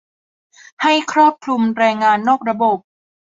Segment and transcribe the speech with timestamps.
[0.81, 2.77] ให้ครอบคลุมแรงงานนอกระบบ